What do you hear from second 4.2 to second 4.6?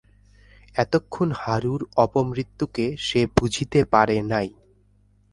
নাই।